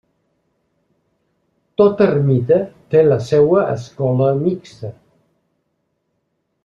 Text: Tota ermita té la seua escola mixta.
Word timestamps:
Tota 1.81 2.07
ermita 2.13 2.57
té 2.95 3.03
la 3.09 3.19
seua 3.27 3.67
escola 3.75 4.31
mixta. 4.41 4.93